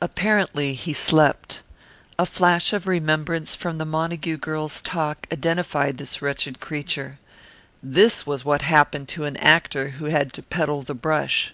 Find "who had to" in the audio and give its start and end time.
9.90-10.42